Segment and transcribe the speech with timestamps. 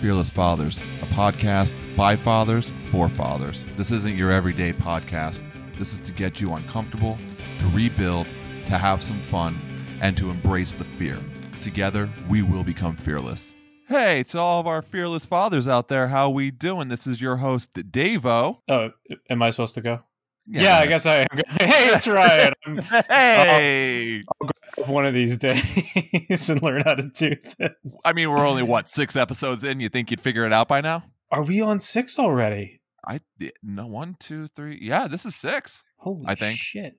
[0.00, 3.66] Fearless Fathers, a podcast by fathers for fathers.
[3.76, 5.42] This isn't your everyday podcast.
[5.76, 7.18] This is to get you uncomfortable,
[7.58, 8.26] to rebuild,
[8.64, 9.60] to have some fun,
[10.00, 11.18] and to embrace the fear.
[11.60, 13.54] Together, we will become fearless.
[13.88, 16.88] Hey, to all of our fearless fathers out there, how we doing?
[16.88, 18.60] This is your host, Davo.
[18.68, 18.90] Oh,
[19.28, 20.00] am I supposed to go?
[20.46, 21.26] Yeah, I guess I am.
[21.60, 22.52] Hey, it's Ryan.
[23.08, 24.22] Hey,
[24.86, 28.00] one of these days and learn how to do this.
[28.04, 29.80] I mean, we're only what six episodes in.
[29.80, 31.04] You think you'd figure it out by now?
[31.30, 32.80] Are we on six already?
[33.06, 33.20] I
[33.62, 34.78] no one, two, three.
[34.80, 35.82] Yeah, this is six.
[35.98, 36.58] Holy I think.
[36.58, 36.94] shit.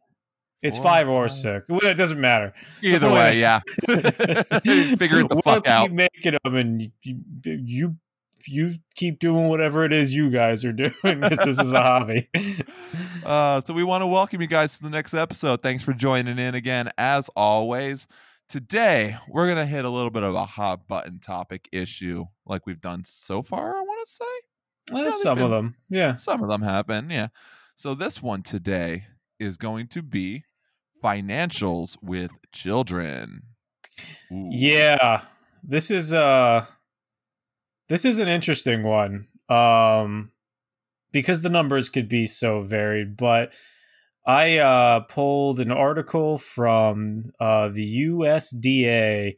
[0.61, 1.31] It's Four, five or five.
[1.31, 1.65] six.
[1.69, 2.53] Well, it doesn't matter.
[2.83, 3.61] Either way, yeah.
[3.87, 5.91] Figure it the we'll fuck out.
[5.91, 6.91] making them, and you,
[7.43, 7.95] you
[8.47, 12.29] you keep doing whatever it is you guys are doing because this is a hobby.
[13.23, 15.61] Uh, so we want to welcome you guys to the next episode.
[15.61, 18.07] Thanks for joining in again, as always.
[18.49, 22.81] Today we're gonna hit a little bit of a hot button topic issue, like we've
[22.81, 23.77] done so far.
[23.77, 24.25] I want to say
[24.91, 26.15] Well, they've some been- of them, yeah.
[26.15, 27.27] some of them have been, yeah.
[27.75, 29.03] So this one today
[29.39, 30.43] is going to be
[31.03, 33.43] financials with children.
[34.31, 34.49] Ooh.
[34.51, 35.21] Yeah,
[35.63, 36.65] this is uh
[37.91, 39.27] this is an interesting one.
[39.49, 40.31] Um
[41.11, 43.53] because the numbers could be so varied, but
[44.25, 49.35] I uh pulled an article from uh the USDA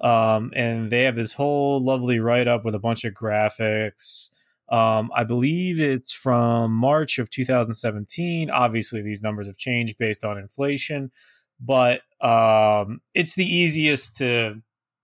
[0.00, 4.28] um and they have this whole lovely write up with a bunch of graphics.
[4.68, 8.50] Um I believe it's from March of 2017.
[8.50, 11.10] Obviously these numbers have changed based on inflation,
[11.58, 14.56] but um it's the easiest to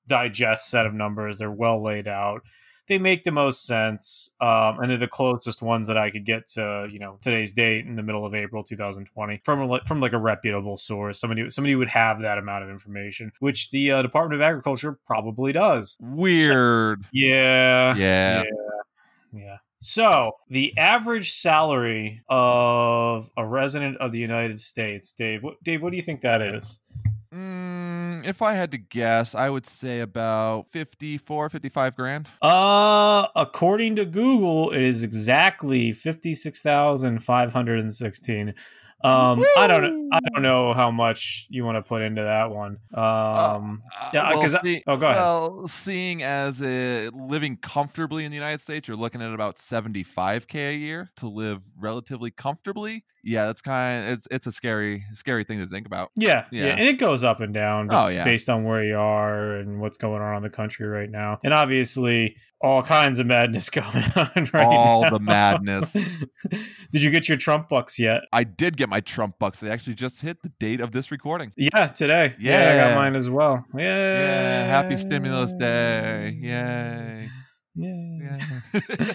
[0.07, 1.39] digest set of numbers.
[1.39, 2.43] They're well laid out.
[2.91, 6.49] They make the most sense, um, and they're the closest ones that I could get
[6.49, 10.13] to, you know, today's date in the middle of April 2020 from a, from like
[10.13, 11.21] a reputable source.
[11.21, 15.53] Somebody somebody would have that amount of information, which the uh, Department of Agriculture probably
[15.53, 15.97] does.
[16.01, 17.05] Weird.
[17.13, 18.43] Yeah, Yeah.
[19.33, 19.57] yeah.
[19.79, 25.45] So the average salary of a resident of the United States, Dave.
[25.45, 26.81] What, Dave, what do you think that is?
[27.35, 32.29] Mm, if I had to guess, I would say about 54, 55 grand.
[32.43, 38.55] Uh, according to Google, it is exactly fifty six thousand five hundred and sixteen.
[39.03, 42.77] Um, I don't, I don't know how much you want to put into that one.
[42.93, 45.17] Um, yeah, Uh, well, 'cause I- see- oh, go ahead.
[45.17, 50.69] Well, seeing as uh, living comfortably in the United States, you're looking at about 75k
[50.69, 53.05] a year to live relatively comfortably.
[53.23, 56.11] Yeah, that's kind of it's it's a scary scary thing to think about.
[56.17, 56.73] yeah, yeah, Yeah.
[56.73, 57.89] and it goes up and down.
[57.91, 58.25] Oh, yeah.
[58.25, 61.53] based on where you are and what's going on in the country right now, and
[61.53, 63.87] obviously all kinds of madness going
[64.17, 65.11] on right All now.
[65.11, 65.93] the madness.
[66.93, 68.23] Did you get your Trump bucks yet?
[68.33, 69.61] I did get my Trump bucks.
[69.61, 71.53] They actually just hit the date of this recording.
[71.57, 72.35] Yeah, today.
[72.39, 73.65] Yeah, I got mine as well.
[73.75, 76.37] Yeah, Yeah, happy stimulus day.
[76.41, 77.31] Yay.
[77.75, 78.39] Yeah.
[78.75, 79.13] Yeah.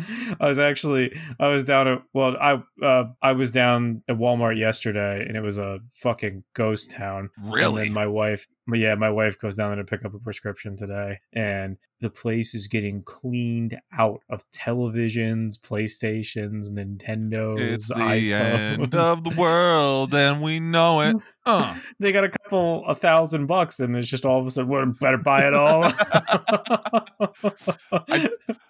[0.40, 4.58] I was actually I was down at well I uh I was down at Walmart
[4.58, 7.30] yesterday and it was a fucking ghost town.
[7.36, 7.84] And really?
[7.84, 8.46] then my wife
[8.78, 12.54] yeah, my wife goes down there to pick up a prescription today and the place
[12.54, 18.78] is getting cleaned out of televisions, PlayStations, Nintendos, It's the iPhones.
[18.80, 21.16] end of the world, and we know it.
[21.46, 21.74] Uh.
[21.98, 24.84] they got a couple a thousand bucks and it's just all of a sudden well,
[25.00, 25.84] better buy it all.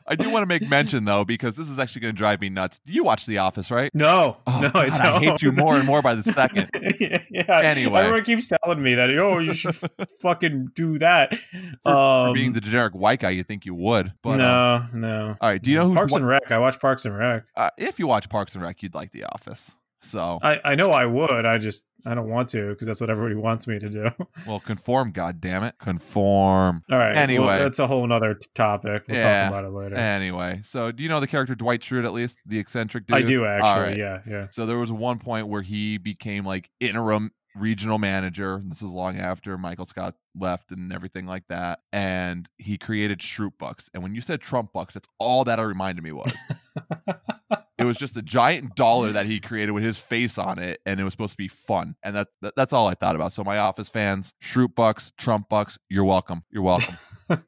[0.06, 2.48] I do want to make mention though, because this is actually going to drive me
[2.48, 2.80] nuts.
[2.86, 3.90] You watch The Office, right?
[3.94, 6.70] No, Oh, no, God, I hate you more and more by the second.
[7.00, 7.58] yeah, yeah.
[7.60, 8.00] Anyway.
[8.00, 9.10] everyone keeps telling me that.
[9.18, 9.74] Oh, you should
[10.22, 11.36] fucking do that.
[11.82, 14.12] For, um, for being the generic white guy, you think you would.
[14.22, 15.36] But uh, no, no.
[15.40, 15.94] all right, do you know who?
[15.94, 16.50] Parks and Rec?
[16.50, 17.44] I watch Parks and Rec.
[17.56, 19.72] uh, if you watch Parks and Rec, you'd like The Office.
[20.02, 21.44] So, I, I know I would.
[21.44, 24.08] I just I don't want to because that's what everybody wants me to do.
[24.46, 25.12] well, conform.
[25.12, 26.82] God damn it, conform.
[26.90, 27.16] All right.
[27.16, 27.44] Anyway.
[27.46, 29.04] well, that's a whole nother topic.
[29.08, 29.42] We'll Yeah.
[29.42, 29.96] talk about it later.
[29.96, 33.16] Anyway, so do you know the character Dwight Schrute at least, the eccentric dude?
[33.16, 33.82] I do actually.
[33.82, 33.96] right.
[33.98, 34.46] Yeah, yeah.
[34.50, 38.60] So there was one point where he became like interim regional manager.
[38.64, 41.80] This is long after Michael Scott left and everything like that.
[41.92, 43.90] And he created Schrute Bucks.
[43.94, 46.32] And when you said Trump Bucks, that's all that it reminded me was.
[47.80, 51.00] it was just a giant dollar that he created with his face on it, and
[51.00, 51.96] it was supposed to be fun.
[52.02, 53.32] And that's that, that's all I thought about.
[53.32, 56.42] So my office fans, Schrute Bucks, Trump Bucks, you're welcome.
[56.50, 56.96] You're welcome.
[57.30, 57.42] you.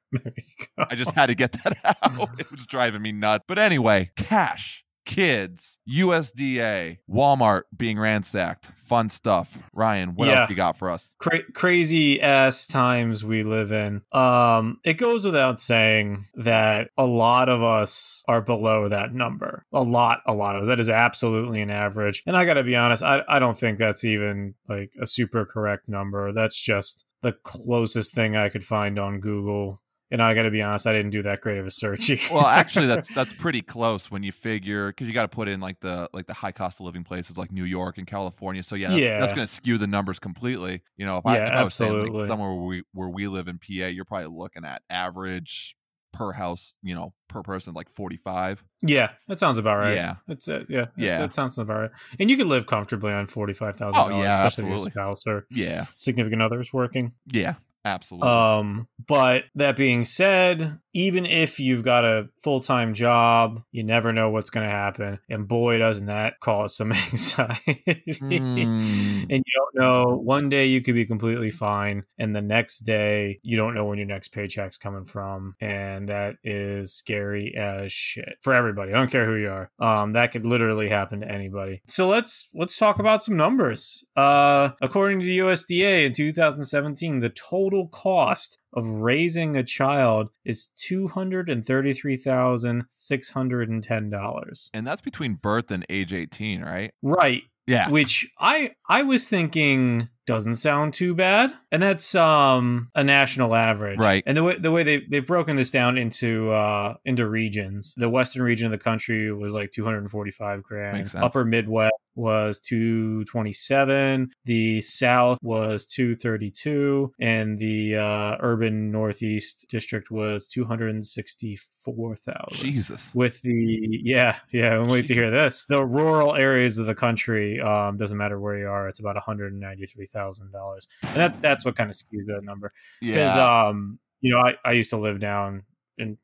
[0.79, 2.41] I just had to get that out.
[2.41, 3.45] It was driving me nuts.
[3.47, 9.59] But anyway, cash, kids, USDA, Walmart being ransacked, fun stuff.
[9.73, 10.41] Ryan, what Yeah.
[10.43, 11.15] else you got for us?
[11.19, 14.03] Cra- crazy ass times we live in.
[14.13, 19.67] Um, it goes without saying that a lot of us are below that number.
[19.73, 20.69] A lot, a lot of us.
[20.69, 22.23] That is absolutely an average.
[22.27, 25.45] And I got to be honest, I, I don't think that's even like a super
[25.45, 26.33] correct number.
[26.33, 29.81] That's just the closest thing I could find on Google
[30.13, 32.09] and I got to be honest, I didn't do that great of a search.
[32.31, 35.59] well, actually, that's that's pretty close when you figure because you got to put in
[35.59, 38.63] like the like the high cost of living places like New York and California.
[38.63, 39.21] So yeah, that's, Yeah.
[39.21, 40.83] that's going to skew the numbers completely.
[40.97, 42.21] You know, if I, Yeah, if I was saying absolutely.
[42.21, 45.75] like somewhere where we where we live in PA, you're probably looking at average
[46.13, 48.63] per house, you know, per person like forty five.
[48.83, 49.95] yeah, that sounds about right.
[49.95, 50.17] Yeah.
[50.29, 50.67] that's it.
[50.69, 51.19] Yeah, that- Yeah.
[51.21, 51.91] that, sounds about right.
[52.21, 54.83] And you could live comfortably on forty five thousand Oh, dollars, yeah, especially if absolutely.
[54.85, 57.15] your spouse or Yeah, significant others working.
[57.33, 58.29] yeah, absolutely.
[58.29, 64.13] Um, but that being said, even if you've got a full time job, you never
[64.13, 67.83] know what's going to happen, and boy, doesn't that cause some anxiety.
[67.87, 69.27] Mm.
[69.31, 70.17] And you don't know.
[70.17, 73.99] One day you could be completely fine, and the next day you don't know when
[73.99, 78.93] your next paycheck's coming from, and that is scary as shit for everybody.
[78.93, 79.71] I don't care who you are.
[79.79, 81.83] Um, that could literally happen to anybody.
[81.87, 84.05] So let's let's talk about some numbers.
[84.17, 90.71] Uh, according to the USDA in 2017, the total cost of raising a child is
[90.77, 94.71] two hundred and thirty-three thousand six hundred and ten dollars.
[94.75, 96.93] and that's between birth and age eighteen, right?
[97.03, 103.03] Right Yeah, which I I was thinking doesn't sound too bad, and that's um a
[103.03, 104.23] national average, Right.
[104.25, 108.09] And the way the way they they've broken this down into uh into regions, the
[108.09, 111.25] western region of the country was like two hundred and forty five grand, Makes sense.
[111.25, 118.37] upper Midwest was two twenty seven, the South was two thirty two, and the uh,
[118.41, 122.73] urban Northeast district was two hundred and sixty four thousand.
[122.73, 123.15] Jesus.
[123.15, 125.65] with the yeah yeah and wait to hear this.
[125.69, 130.87] The rural areas of the country um doesn't matter where you are it's about $193000
[131.03, 132.73] and that that's what kind of skews that number.
[133.01, 135.65] Because Yeah, um you know I, I used to live down
[136.03, 136.19] in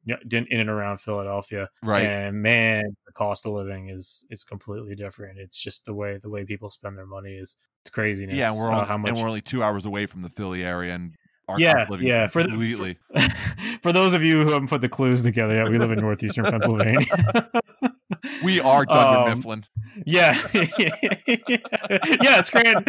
[0.50, 2.04] in and around philadelphia right.
[2.04, 6.28] and man the cost of living is is completely different it's just the way the
[6.30, 9.18] way people spend their money is it's craziness Yeah, and we're uh, how much and
[9.20, 11.14] we're only two hours away from the Philly area, and
[11.48, 12.98] our Yeah, cost of living yeah, is for the- completely.
[13.82, 16.44] for those of you who haven't put the clues together yeah we live in northeastern
[16.44, 17.06] pennsylvania
[18.42, 19.64] we are Dunder Um, Mifflin.
[20.06, 20.36] Yeah,
[22.22, 22.84] yeah, Scranton,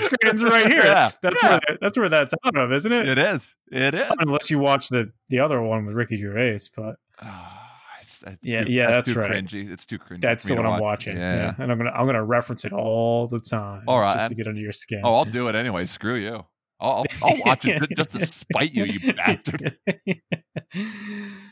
[0.00, 0.78] Scranton's right here.
[0.84, 1.50] Yeah, That's, that's yeah.
[1.68, 3.08] where that's where that's out of, isn't it?
[3.08, 3.54] It is.
[3.70, 4.10] It is.
[4.18, 7.68] Unless you watch the the other one with Ricky Gervais, but Ah,
[8.00, 9.30] it's- it's Yeah, too- yeah, that's too right.
[9.32, 9.70] Cringy.
[9.70, 10.20] It's too cringy.
[10.20, 11.16] that's the one I'm watching.
[11.16, 11.36] Yeah.
[11.36, 11.54] Yeah.
[11.58, 13.84] and I'm gonna I'm gonna reference it all the time.
[13.86, 15.00] All right, just to get under your skin.
[15.04, 15.86] Oh, I'll do it anyway.
[15.86, 16.44] Screw you.
[16.82, 19.78] I'll, I'll, watch it just to spite you, you bastard.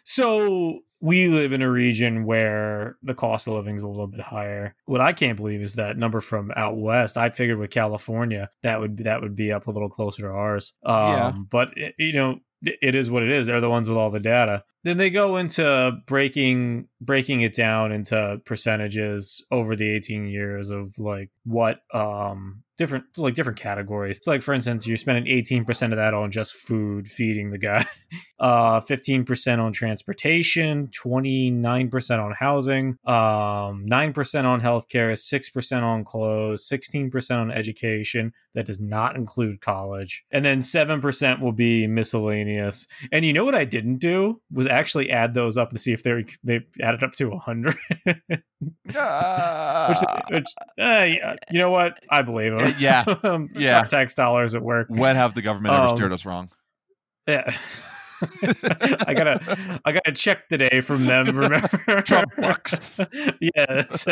[0.04, 4.20] so we live in a region where the cost of living is a little bit
[4.20, 4.74] higher.
[4.84, 7.16] What I can't believe is that number from out west.
[7.16, 10.74] I figured with California that would that would be up a little closer to ours.
[10.84, 11.32] Um, Yeah.
[11.50, 13.46] but it, you know it is what it is.
[13.46, 14.64] They're the ones with all the data.
[14.82, 20.98] Then they go into breaking breaking it down into percentages over the 18 years of
[20.98, 24.18] like what um different like different categories.
[24.22, 27.86] So like for instance, you're spending 18% of that on just food, feeding the guy.
[28.40, 37.36] Uh 15% on transportation, 29% on housing, um 9% on healthcare, 6% on clothes, 16%
[37.36, 38.32] on education.
[38.54, 40.24] That does not include college.
[40.30, 42.88] And then 7% will be miscellaneous.
[43.12, 46.02] And you know what I didn't do was actually add those up to see if
[46.02, 47.76] they they added up to 100.
[48.94, 49.86] Ah.
[49.88, 50.46] which, which
[50.78, 51.98] uh, you know what?
[52.10, 52.74] I believe them.
[52.78, 53.78] Yeah, um, yeah.
[53.78, 54.88] our tax dollars at work.
[54.90, 56.50] when have the government ever Um, steered us wrong?
[57.26, 57.54] Yeah.
[59.06, 61.26] I gotta, I gotta check today from them.
[61.36, 63.00] Remember, Trump bucks.
[63.56, 64.06] yes.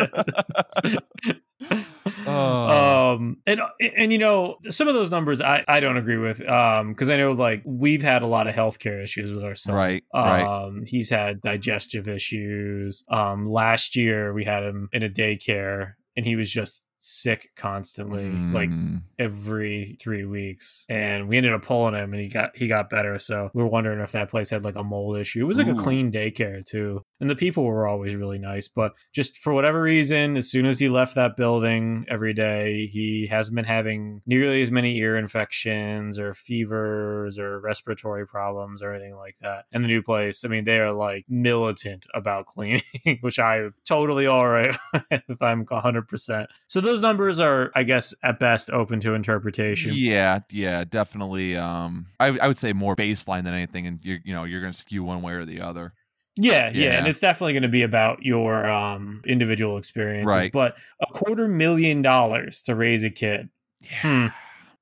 [2.27, 3.13] Oh.
[3.17, 3.61] um and
[3.97, 7.17] and you know some of those numbers i i don't agree with um because i
[7.17, 10.43] know like we've had a lot of healthcare issues with our son Right, right.
[10.43, 16.25] um he's had digestive issues um last year we had him in a daycare and
[16.25, 19.03] he was just sick constantly like Mm.
[19.19, 23.19] every three weeks and we ended up pulling him and he got he got better
[23.19, 25.69] so we are wondering if that place had like a mold issue it was like
[25.69, 25.79] Ooh.
[25.79, 29.81] a clean daycare too and the people were always really nice but just for whatever
[29.81, 34.61] reason as soon as he left that building every day he hasn't been having nearly
[34.61, 39.89] as many ear infections or fevers or respiratory problems or anything like that and the
[39.89, 42.83] new place i mean they are like militant about cleaning
[43.21, 44.77] which i totally all right
[45.11, 50.41] if i'm 100% so those numbers are i guess at best open to interpretation Yeah,
[50.51, 51.57] yeah, definitely.
[51.57, 54.73] Um, I, I would say more baseline than anything, and you you know you're going
[54.73, 55.93] to skew one way or the other.
[56.37, 56.99] Yeah, yeah, Yeah.
[56.99, 60.35] and it's definitely going to be about your um, individual experiences.
[60.35, 60.53] Right.
[60.53, 63.49] But a quarter million dollars to raise a kid,
[63.83, 64.01] Yeah.
[64.03, 64.27] Hmm.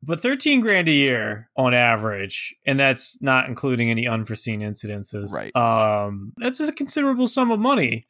[0.03, 5.33] but thirteen grand a year on average, and that's not including any unforeseen incidences.
[5.33, 5.55] Right.
[5.57, 8.05] Um, that's a considerable sum of money.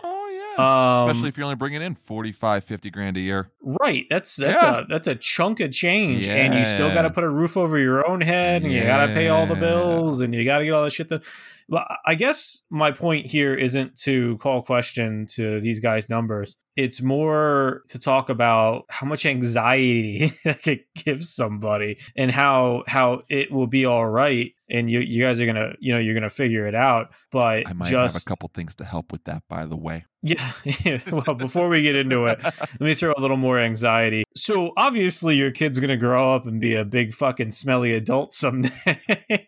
[0.59, 3.51] Um, Especially if you're only bringing in 45, 50 grand a year.
[3.63, 4.07] Right.
[4.09, 4.81] That's that's Yeah.
[4.81, 7.79] a that's a chunk of change, and you still got to put a roof over
[7.79, 10.65] your own head, and you got to pay all the bills, and you got to
[10.65, 11.09] get all this shit.
[11.09, 11.23] That,
[11.69, 16.57] well, I guess my point here isn't to call question to these guys' numbers.
[16.77, 23.23] It's more to talk about how much anxiety it could give somebody, and how how
[23.29, 26.31] it will be all right, and you you guys are gonna you know you're gonna
[26.31, 27.11] figure it out.
[27.31, 30.05] But I might just have a couple things to help with that, by the way.
[30.23, 30.53] yeah.
[31.13, 34.25] well, before we get into it, let me throw a little more anxiety.
[34.35, 39.01] So obviously your kid's gonna grow up and be a big fucking smelly adult someday,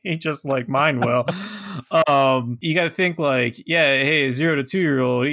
[0.19, 1.27] just like mine will.
[2.09, 5.29] Um, you got to think like, yeah, hey, zero to two year old,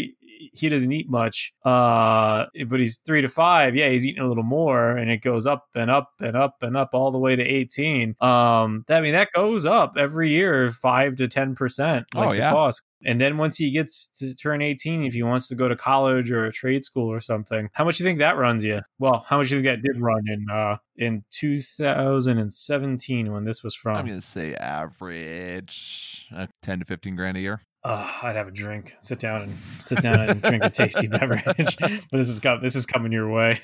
[0.53, 1.53] he, doesn't eat much.
[1.63, 5.45] Uh, but he's three to five, yeah, he's eating a little more, and it goes
[5.45, 8.15] up and up and up and up all the way to eighteen.
[8.21, 12.31] Um, that, I mean that goes up every year, five to ten percent, like Oh,
[12.31, 12.51] the yeah.
[12.51, 12.83] cost.
[13.07, 16.31] And then once he gets to turn 18, if he wants to go to college
[16.31, 18.81] or a trade school or something, how much do you think that runs you?
[18.97, 23.63] Well, how much do you think that did run in uh in 2017 when this
[23.63, 23.97] was from?
[23.97, 27.61] I'm going to say average uh, 10 to 15 grand a year.
[27.85, 31.77] Uh, I'd have a drink, sit down and sit down and drink a tasty beverage.
[31.79, 33.59] but this is this is coming your way.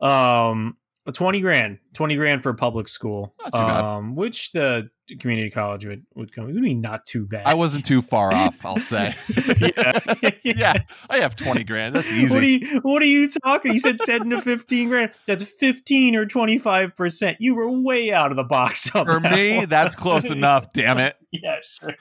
[0.00, 0.76] Um,
[1.12, 3.34] 20 grand, 20 grand for a public school.
[3.40, 3.84] Not too bad.
[3.84, 6.44] Um, which the community college would would come.
[6.46, 7.46] Would be not too bad.
[7.46, 9.14] I wasn't too far off, I'll say.
[9.58, 9.98] Yeah.
[10.44, 10.74] yeah,
[11.08, 11.94] I have 20 grand.
[11.94, 12.32] That's easy.
[12.32, 13.72] What are you what are you talking?
[13.72, 15.12] You said 10 to 15 grand.
[15.26, 17.36] That's 15 or 25%.
[17.40, 19.68] You were way out of the box For that me, one.
[19.68, 21.16] that's close enough, damn it.
[21.32, 21.94] yeah, sure.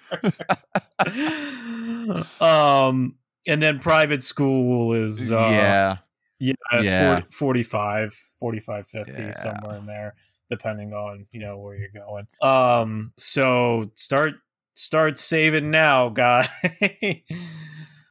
[2.41, 3.15] um
[3.47, 5.97] and then private school is uh yeah.
[6.39, 7.21] Yeah, Yeah.
[7.31, 9.31] 40, 45 45 50 Yeah.
[9.31, 10.15] somewhere in there
[10.49, 12.27] depending on, you know, where you're going.
[12.41, 14.35] Um so start
[14.73, 16.47] start saving now, guy.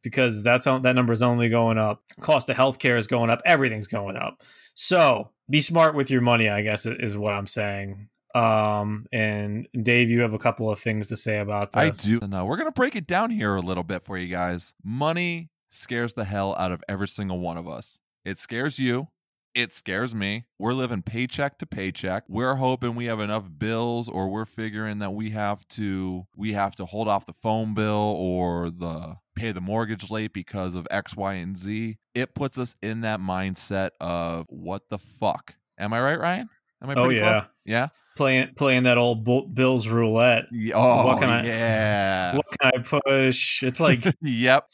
[0.02, 2.02] because that's on, that number is only going up.
[2.20, 3.40] Cost of healthcare is going up.
[3.44, 4.42] Everything's going up.
[4.74, 6.48] So be smart with your money.
[6.48, 8.08] I guess is what I'm saying.
[8.34, 12.04] Um, and Dave, you have a couple of things to say about this.
[12.04, 12.20] I do.
[12.26, 14.74] No, we're going to break it down here a little bit for you guys.
[14.84, 17.98] Money scares the hell out of every single one of us.
[18.28, 19.08] It scares you.
[19.54, 20.44] It scares me.
[20.58, 22.24] We're living paycheck to paycheck.
[22.28, 26.74] We're hoping we have enough bills or we're figuring that we have to we have
[26.76, 31.16] to hold off the phone bill or the pay the mortgage late because of X,
[31.16, 31.96] Y, and Z.
[32.14, 35.54] It puts us in that mindset of what the fuck.
[35.78, 36.50] Am I right, Ryan?
[36.82, 37.32] Am I Oh pretty close?
[37.32, 37.88] yeah, Yeah.
[38.16, 40.44] playing playing that old Bills roulette.
[40.74, 42.36] Oh, What can I- yeah.
[42.36, 43.62] What can I push?
[43.62, 44.66] It's like yep.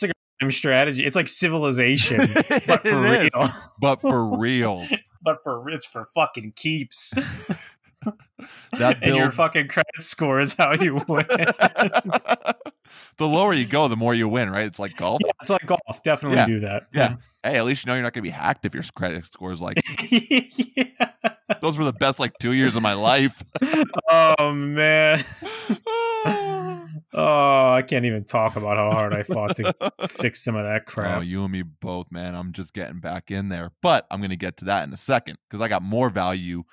[0.51, 1.05] Strategy.
[1.05, 2.19] It's like civilization,
[2.67, 3.49] but for real.
[3.81, 4.87] but for real.
[5.23, 7.15] but for it's for fucking keeps.
[8.79, 11.25] That and your fucking credit score is how you win.
[13.17, 14.67] the lower you go, the more you win, right?
[14.67, 15.23] It's like golf.
[15.25, 16.03] Yeah, it's like golf.
[16.03, 16.47] Definitely Yeah.
[16.47, 16.89] do that.
[16.93, 17.17] Yeah.
[17.43, 19.63] Hey, at least you know you're not gonna be hacked if your credit score is
[19.63, 20.85] like yeah.
[21.63, 23.43] those were the best like two years of my life.
[24.11, 25.25] Oh man.
[27.17, 29.75] Oh, I can't even talk about how hard I fought to
[30.09, 31.25] fix some of that Oh, crap.
[31.25, 32.35] you and me both, man.
[32.35, 33.71] I'm just getting back in there.
[33.83, 36.65] But I'm gonna get to that in a second because I got more value.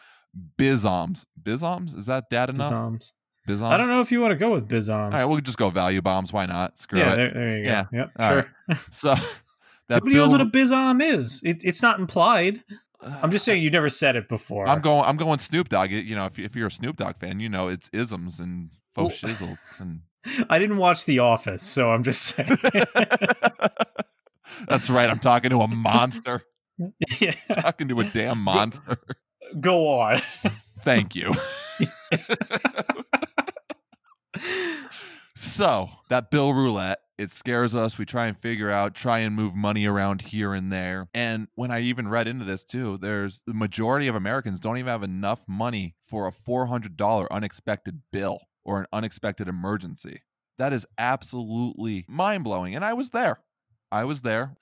[0.58, 1.26] Bizoms.
[1.42, 1.96] Bizoms?
[1.98, 2.72] Is that dad enough?
[2.72, 3.14] Bizoms.
[3.48, 3.64] Bizoms?
[3.72, 5.06] I don't know if you want to go with bizoms.
[5.06, 6.32] All right, we'll just go value bombs.
[6.32, 6.78] Why not?
[6.80, 7.16] Screw yeah, it.
[7.18, 7.70] there, there you go.
[7.70, 7.86] Yeah.
[7.92, 8.52] Yep, All sure.
[8.92, 9.10] So
[9.90, 11.42] that Nobody knows bill- what a bizom is.
[11.44, 12.64] It, it's not implied.
[13.02, 14.68] I'm just saying you never said it before.
[14.68, 15.06] I'm going.
[15.06, 15.92] I'm going Snoop Dogg.
[15.92, 19.22] You know, if, if you're a Snoop Dogg fan, you know it's isms and faux
[19.24, 19.28] Oh.
[19.28, 19.58] shizzle.
[19.80, 20.02] And
[20.50, 22.58] I didn't watch The Office, so I'm just saying.
[24.68, 25.10] that's right.
[25.10, 26.44] I'm talking to a monster.
[27.20, 27.34] yeah.
[27.54, 28.98] talking to a damn monster.
[29.60, 30.20] Go on.
[30.82, 31.34] Thank you.
[35.36, 37.98] so that bill roulette, it scares us.
[37.98, 41.08] We try and figure out, try and move money around here and there.
[41.14, 44.90] And when I even read into this too, there's the majority of Americans don't even
[44.90, 50.22] have enough money for a $400 unexpected bill or an unexpected emergency.
[50.58, 52.76] That is absolutely mind blowing.
[52.76, 53.40] And I was there.
[53.92, 54.56] I was there.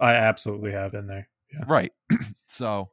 [0.00, 1.28] I absolutely have been there.
[1.52, 1.64] Yeah.
[1.66, 1.92] Right.
[2.48, 2.90] so,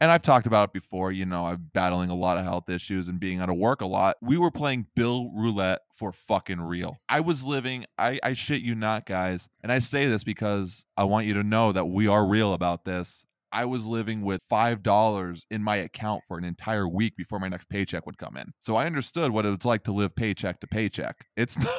[0.00, 1.12] and I've talked about it before.
[1.12, 3.86] You know, I'm battling a lot of health issues and being out of work a
[3.86, 4.16] lot.
[4.20, 6.98] We were playing Bill Roulette for fucking real.
[7.08, 9.48] I was living, I, I shit you not, guys.
[9.62, 12.84] And I say this because I want you to know that we are real about
[12.84, 13.24] this.
[13.54, 17.68] I was living with $5 in my account for an entire week before my next
[17.70, 18.52] paycheck would come in.
[18.60, 21.24] So I understood what it's like to live paycheck to paycheck.
[21.36, 21.70] It's no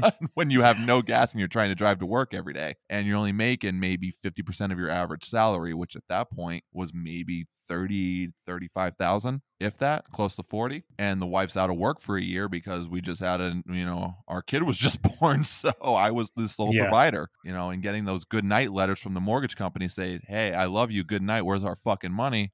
[0.00, 2.76] fun when you have no gas and you're trying to drive to work every day
[2.88, 6.92] and you're only making maybe 50% of your average salary, which at that point was
[6.94, 10.82] maybe 30, 35,000 if that, close to 40.
[10.98, 13.84] And the wife's out of work for a year because we just had a, you
[13.84, 15.44] know, our kid was just born.
[15.44, 16.82] So I was the sole Yeah.
[16.82, 20.52] provider, you know, and getting those good night letters from the mortgage company saying, Hey,
[20.52, 21.04] I love you.
[21.04, 21.42] Good night.
[21.42, 22.52] Where's our fucking money?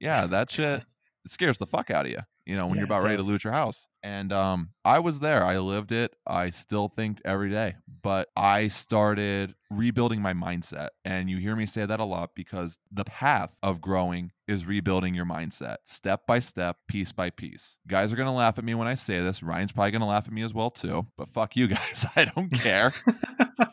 [0.00, 0.84] Yeah, that shit
[1.26, 3.22] it scares the fuck out of you, you know, when Yeah, you're about ready to
[3.22, 3.88] lose your house.
[4.04, 5.42] And um, I was there.
[5.42, 6.14] I lived it.
[6.24, 7.74] I still think every day.
[8.00, 10.90] But I started rebuilding my mindset.
[11.04, 15.14] And you hear me say that a lot because the path of growing is rebuilding
[15.16, 17.76] your mindset step by step, piece by piece.
[17.88, 19.42] Guys are going to laugh at me when I say this.
[19.42, 21.08] Ryan's probably going to laugh at me as well, too.
[21.18, 22.06] But fuck you guys.
[22.14, 22.92] I don't care.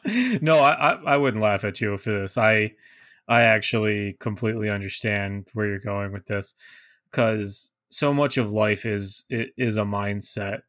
[0.41, 2.35] no, I, I I wouldn't laugh at you for this.
[2.39, 2.71] I
[3.27, 6.55] I actually completely understand where you're going with this
[7.09, 10.61] because so much of life is is a mindset.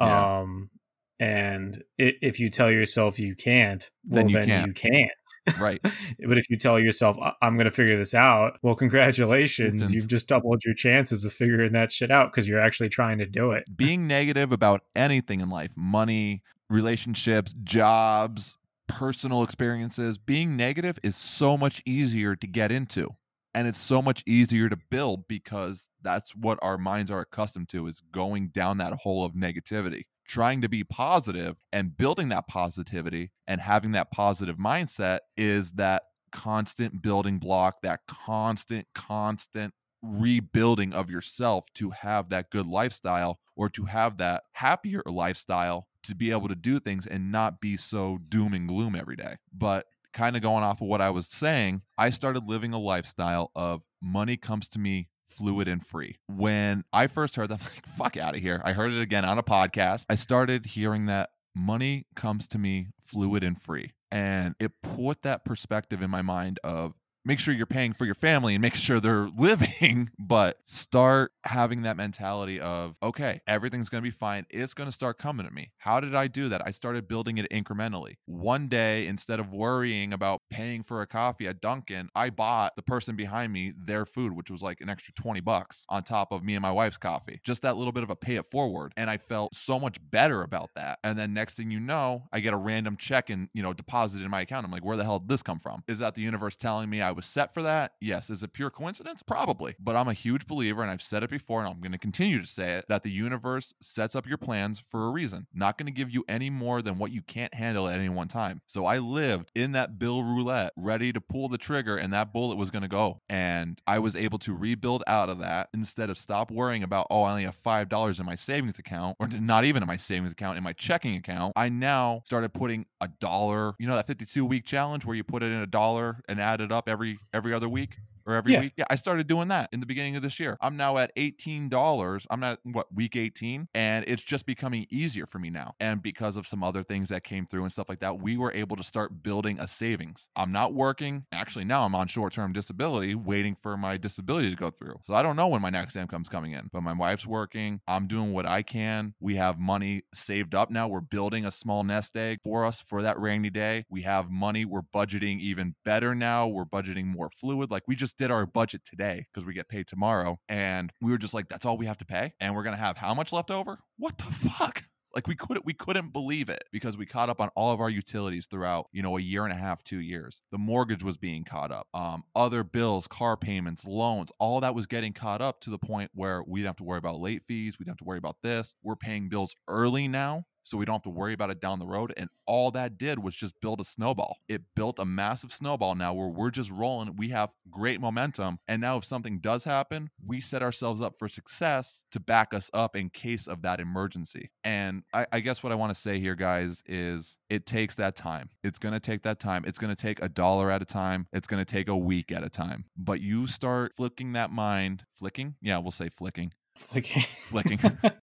[0.00, 0.38] Yeah.
[0.40, 0.70] Um,
[1.18, 4.66] and i if you tell yourself you can't, well, Then you then can't.
[4.66, 5.58] you can't.
[5.60, 5.80] right.
[6.28, 9.90] But if you tell yourself, "I- I'm going to figure this out, well, congratulations.
[9.90, 13.26] You've just doubled your chances of figuring that shit out because you're actually trying to
[13.26, 13.64] do it.
[13.74, 21.56] being negative about anything in life money, relationships, jobs, personal experiences being negative is so
[21.56, 23.16] much easier to get into.
[23.54, 27.86] And it's so much easier to build because that's what our minds are accustomed to
[27.86, 30.02] is going down that hole of negativity.
[30.28, 36.02] Trying to be positive and building that positivity and having that positive mindset is that
[36.32, 39.72] constant building block, that constant, constant
[40.02, 46.14] rebuilding of yourself to have that good lifestyle or to have that happier lifestyle to
[46.14, 49.36] be able to do things and not be so doom and gloom every day.
[49.52, 53.50] But kind of going off of what I was saying, I started living a lifestyle
[53.54, 56.16] of money comes to me fluid and free.
[56.26, 58.62] When I first heard that, I'm like, fuck out of here.
[58.64, 60.06] I heard it again on a podcast.
[60.08, 63.92] I started hearing that money comes to me fluid and free.
[64.10, 66.94] And it put that perspective in my mind of
[67.26, 71.82] make sure you're paying for your family and make sure they're living, but start having
[71.82, 74.46] that mentality of, okay, everything's going to be fine.
[74.48, 75.72] It's going to start coming to me.
[75.78, 76.62] How did I do that?
[76.64, 78.14] I started building it incrementally.
[78.26, 82.82] One day, instead of worrying about paying for a coffee at Dunkin', I bought the
[82.82, 86.44] person behind me their food, which was like an extra 20 bucks on top of
[86.44, 87.40] me and my wife's coffee.
[87.42, 88.92] Just that little bit of a pay it forward.
[88.96, 91.00] And I felt so much better about that.
[91.02, 94.24] And then next thing you know, I get a random check and, you know, deposited
[94.24, 94.64] in my account.
[94.64, 95.82] I'm like, where the hell did this come from?
[95.88, 97.94] Is that the universe telling me I was set for that?
[98.00, 98.30] Yes.
[98.30, 99.22] Is it pure coincidence?
[99.22, 99.74] Probably.
[99.80, 102.40] But I'm a huge believer, and I've said it before, and I'm going to continue
[102.40, 105.46] to say it, that the universe sets up your plans for a reason.
[105.52, 108.28] Not going to give you any more than what you can't handle at any one
[108.28, 108.60] time.
[108.66, 112.56] So I lived in that bill roulette, ready to pull the trigger, and that bullet
[112.56, 113.20] was going to go.
[113.28, 117.22] And I was able to rebuild out of that instead of stop worrying about, oh,
[117.22, 120.58] I only have $5 in my savings account, or not even in my savings account,
[120.58, 121.52] in my checking account.
[121.56, 125.42] I now started putting a dollar, you know, that 52 week challenge where you put
[125.42, 128.60] it in a dollar and add it up every every other week or every Yeah.
[128.60, 128.72] week.
[128.76, 130.56] Yeah, I started doing that in the beginning of this year.
[130.60, 132.26] I'm now at $18.
[132.30, 133.68] I'm at what, week 18?
[133.74, 135.74] And it's just becoming easier for me now.
[135.80, 138.52] And because of some other things that came through and stuff like that, we were
[138.52, 140.28] able to start building a savings.
[140.36, 141.26] I'm not working.
[141.32, 144.96] Actually, now I'm on short term disability, waiting for my disability to go through.
[145.02, 147.80] So I don't know when my next income's coming in, but my wife's working.
[147.86, 149.14] I'm doing what I can.
[149.20, 150.88] We have money saved up now.
[150.88, 153.84] We're building a small nest egg for us for that rainy day.
[153.88, 154.64] We have money.
[154.64, 156.46] We're budgeting even better now.
[156.48, 157.70] We're budgeting more fluid.
[157.70, 160.38] Like we just did our budget today because we get paid tomorrow.
[160.48, 162.32] And we were just like, that's all we have to pay.
[162.40, 163.78] And we're going to have how much left over?
[163.96, 164.84] What the fuck?
[165.14, 167.88] Like we couldn't we couldn't believe it because we caught up on all of our
[167.88, 170.42] utilities throughout, you know, a year and a half, 2 years.
[170.52, 171.86] The mortgage was being caught up.
[171.94, 176.10] Um other bills, car payments, loans, all that was getting caught up to the point
[176.12, 178.36] where we didn't have to worry about late fees, we don't have to worry about
[178.42, 178.74] this.
[178.82, 181.86] We're paying bills early now so we don't have to worry about it down the
[181.86, 182.12] road.
[182.16, 184.38] And all that did was just build a snowball.
[184.48, 187.14] It built a massive snowball now where we're just rolling.
[187.14, 188.58] We have great momentum.
[188.66, 192.68] And now, if something does happen, we set ourselves up for success to back us
[192.74, 194.50] up in case of that emergency.
[194.64, 198.16] And I, I guess what I want to say here, guys, is it takes that
[198.16, 198.50] time.
[198.64, 199.64] It's going to take that time.
[199.66, 201.28] It's going to take a dollar at a time.
[201.32, 202.86] It's going to take a week at a time.
[202.96, 205.54] But you start flicking that mind, flicking?
[205.62, 206.52] Yeah, we'll say flicking.
[206.76, 207.22] Flicking.
[207.22, 207.78] Flicking.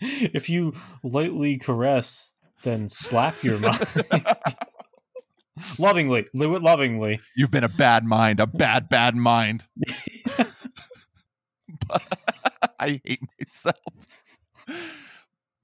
[0.00, 3.86] if you lightly caress, then slap your mind.
[5.78, 6.26] lovingly.
[6.34, 7.20] Do it lovingly.
[7.36, 9.64] You've been a bad mind, a bad, bad mind.
[12.78, 13.76] I hate myself.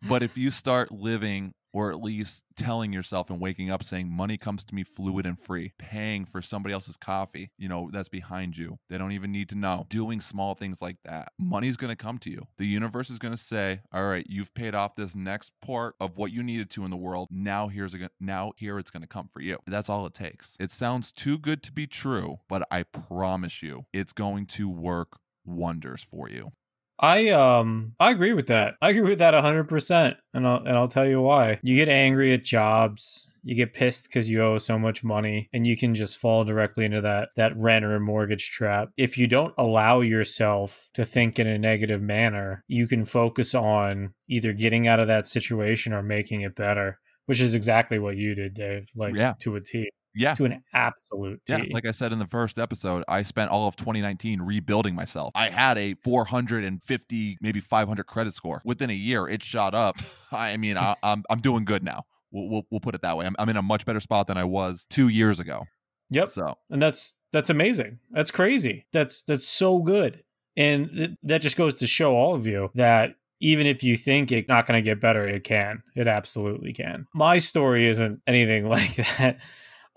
[0.08, 4.38] But if you start living or at least telling yourself and waking up saying money
[4.38, 5.72] comes to me fluid and free.
[5.78, 8.78] Paying for somebody else's coffee you know that's behind you.
[8.88, 9.86] They don't even need to know.
[9.88, 11.32] Doing small things like that.
[11.38, 12.46] Money's going to come to you.
[12.58, 16.16] The universe is going to say all right you've paid off this next part of
[16.16, 17.28] what you needed to in the world.
[17.30, 19.58] Now here's a now here it's going to come for you.
[19.66, 20.56] That's all it takes.
[20.58, 25.18] It sounds too good to be true but i promise you it's going to work
[25.44, 26.52] wonders for you
[26.98, 28.74] I um I agree with that.
[28.80, 31.58] I agree with that 100% and I'll and I'll tell you why.
[31.62, 35.66] You get angry at jobs, you get pissed cuz you owe so much money and
[35.66, 38.90] you can just fall directly into that that rent or mortgage trap.
[38.96, 44.14] If you don't allow yourself to think in a negative manner, you can focus on
[44.28, 48.34] either getting out of that situation or making it better, which is exactly what you
[48.34, 49.34] did, Dave, like Yeah.
[49.40, 49.90] to a T.
[50.16, 51.52] yeah To an absolute T.
[51.52, 55.32] Yeah, like I said in the first episode, I spent all of 2019 rebuilding myself.
[55.34, 58.62] I had a 450, maybe 500 credit score.
[58.64, 59.96] Within a year, it shot up.
[60.32, 62.04] I mean, I, I'm I'm doing good now.
[62.32, 63.24] We'll, we'll, we'll put it that way.
[63.24, 65.64] I'm, I'm in a much better spot than I was two years ago.
[66.10, 66.28] Yep.
[66.28, 70.22] So and that's that's amazing that's crazy that's that's so good
[70.56, 74.32] and th- that just goes to show all of you that even if you think
[74.32, 78.66] it's not going to get better it can it absolutely can my story isn't anything
[78.68, 79.38] like that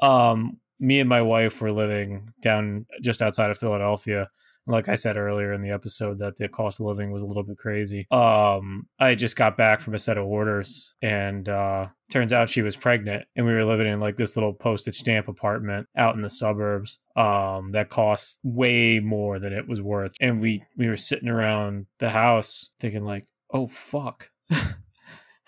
[0.01, 4.29] um me and my wife were living down just outside of philadelphia
[4.69, 7.43] like I said earlier in the episode, that the cost of living was a little
[7.43, 8.07] bit crazy.
[8.11, 12.61] Um, I just got back from a set of orders, and uh, turns out she
[12.61, 16.21] was pregnant, and we were living in like this little postage stamp apartment out in
[16.21, 16.99] the suburbs.
[17.15, 21.87] Um, that cost way more than it was worth, and we we were sitting around
[21.97, 24.29] the house thinking like, oh fuck.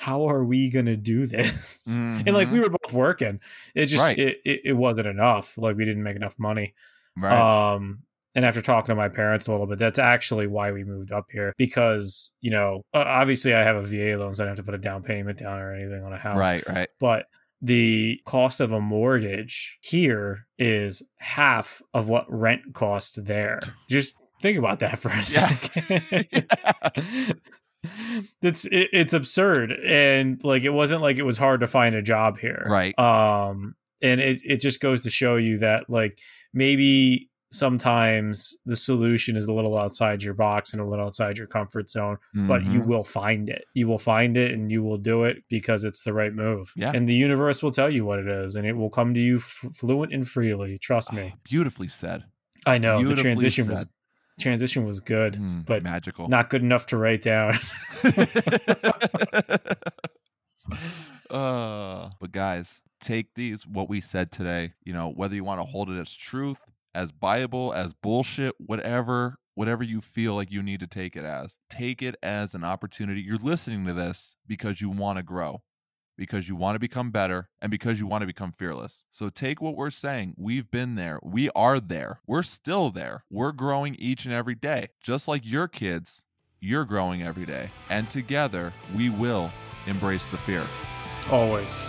[0.02, 1.84] How are we gonna do this?
[1.88, 3.40] And like we were both working,
[3.76, 4.18] it just Right.
[4.18, 5.58] it, it, it wasn't enough.
[5.58, 6.74] Like we didn't make enough money.
[7.16, 7.74] right.
[7.76, 8.00] Um,
[8.34, 11.26] and after talking to my parents a little bit, that's actually why we moved up
[11.32, 14.72] here because you know obviously I have a VA loan, so I don't have to
[14.72, 16.38] put a down payment down or anything on a house.
[16.38, 16.90] right, right.
[17.00, 17.26] But
[17.62, 23.60] the cost of a mortgage here is half of what rent cost there.
[23.90, 25.24] Just think about that for a Yeah.
[25.24, 26.48] second.
[28.42, 32.02] it's it, it's absurd and like it wasn't like it was hard to find a
[32.02, 32.98] job here Right.
[33.00, 36.20] um and it, it just goes to show you that like
[36.54, 41.48] maybe sometimes the solution is a little outside your box and a little outside your
[41.48, 42.86] comfort zone but you Mhm.
[42.86, 46.14] will find it you will find it and you will do it because it's the
[46.14, 46.92] right move Yeah.
[46.94, 49.38] and the universe will tell you what it is and it will come to you
[49.38, 52.24] f- fluent and freely trust me beautifully said.
[52.66, 53.90] i know the transition was said.
[54.40, 56.28] Transition was good Mm, but magical.
[56.28, 57.54] not good enough to write down
[61.30, 64.74] uh, but guys, take these what we said today.
[64.84, 66.58] You know, whether you want to hold it as truth,
[66.94, 71.58] as Bible, as bullshit, whatever, whatever you feel like you need to take it as.
[71.70, 73.22] Take it as an opportunity.
[73.22, 75.62] You're listening to this because you want to grow,
[76.22, 79.06] because you want to become better, and because you want to become fearless.
[79.10, 80.36] So take what we're saying.
[80.38, 81.20] We've been there.
[81.24, 82.20] We are there.
[82.28, 83.26] We're still there.
[83.32, 84.90] We're growing each and every day.
[85.02, 86.22] Just like your kids,
[86.60, 87.72] you're growing every day.
[87.90, 89.50] And together, we will
[89.88, 90.64] embrace the fear.
[91.32, 91.82] always